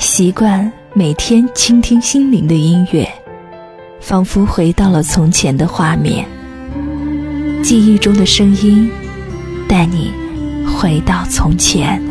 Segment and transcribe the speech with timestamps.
[0.00, 3.06] 习惯每天倾听心灵的音乐，
[4.00, 6.26] 仿佛回到了从前的画面。
[7.62, 8.90] 记忆中的声音，
[9.68, 10.10] 带你
[10.66, 12.02] 回到从前。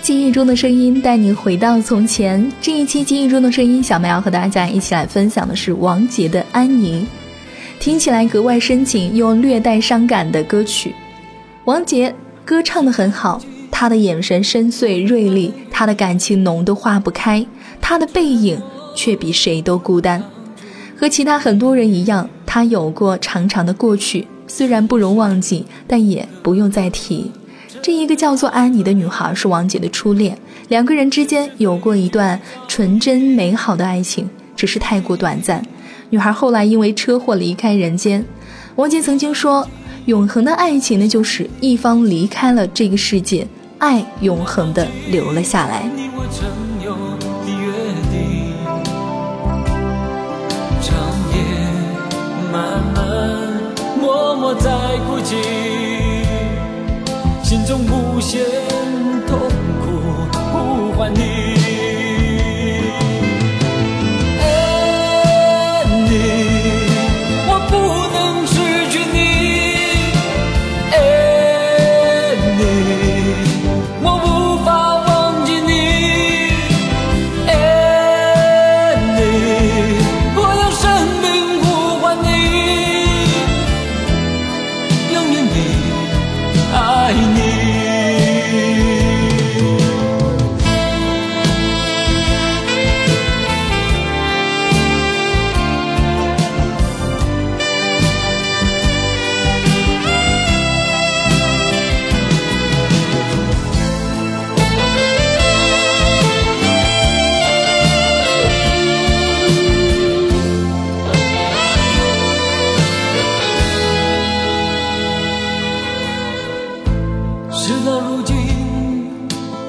[0.00, 2.50] 记忆中的声音带你回到从前。
[2.62, 7.02] 这一期记忆中的声音，小麦要和大家一起来分享的是王杰的《安宁》，
[7.78, 10.94] 听起来格外深情又略带伤感的歌曲。
[11.64, 13.40] 王杰歌唱的很好，
[13.70, 17.46] 他的眼神深邃锐利，他的感情浓得化不开，
[17.80, 18.60] 他的背影
[18.94, 20.22] 却比谁都孤单。
[20.96, 27.30] 和其他很多人一样，他有过长长的过去，虽然不容忘记，但也不用再提。
[27.82, 30.36] 这一个叫做安妮的女孩是王杰的初恋，
[30.68, 35.64] 两个人之间有过一段纯真美好的爱情，只是太过短暂。
[36.10, 38.24] 女孩后来因为车祸离开人间。
[38.76, 39.66] 王杰曾经说
[40.06, 43.46] ：“永恒的爱情呢，就是一方离开了这个世界，
[43.78, 45.88] 爱永恒的留了下来。”
[54.00, 54.70] 默默在
[55.06, 55.36] 哭泣。
[57.42, 58.40] 心中无限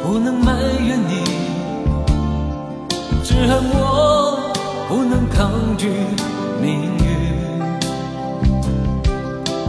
[0.07, 0.53] 不能埋
[0.85, 1.21] 怨你，
[3.25, 4.39] 只恨我
[4.87, 5.89] 不能抗拒
[6.61, 7.05] 命运。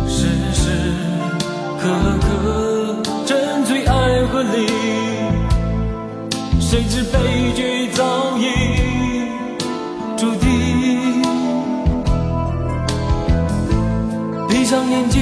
[0.08, 0.94] 时时
[1.80, 1.88] 刻
[2.20, 4.68] 刻沉醉爱和你，
[6.60, 8.44] 谁知悲剧早已
[10.16, 11.20] 注定。
[14.48, 15.20] 闭上眼睛，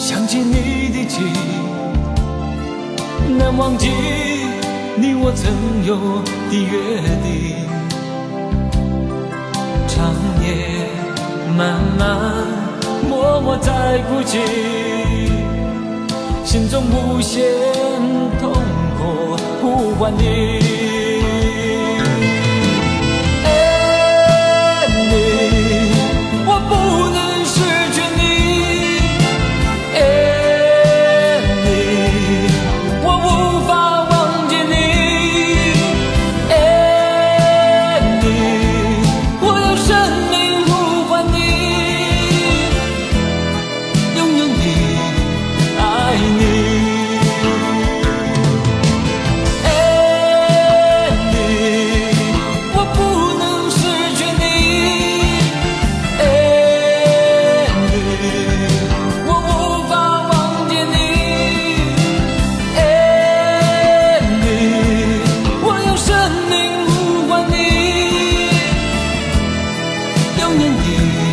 [0.00, 1.22] 想起你的情。
[3.38, 3.88] 难忘记
[4.96, 6.72] 你我曾有的约
[7.22, 7.64] 定。
[9.88, 10.46] 长夜
[11.56, 12.02] 漫漫，
[13.08, 14.38] 默默在哭泣，
[16.44, 17.42] 心中无限
[18.40, 18.52] 痛
[18.98, 19.36] 苦。
[19.60, 20.63] 呼唤你。
[70.86, 71.23] you.